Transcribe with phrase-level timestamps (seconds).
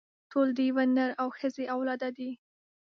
[0.31, 2.31] ټول د يوه نر او ښځې اولاده دي.